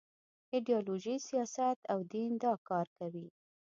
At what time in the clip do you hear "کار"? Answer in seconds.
2.69-2.87